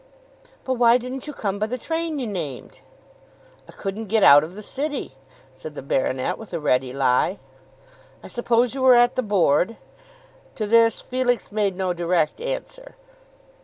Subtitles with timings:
[0.65, 2.79] "But why didn't you come by the train you named?"
[3.69, 5.13] "I couldn't get out of the city,"
[5.53, 7.37] said the baronet with a ready lie.
[8.23, 9.77] "I suppose you were at the Board?"
[10.55, 12.95] To this Felix made no direct answer.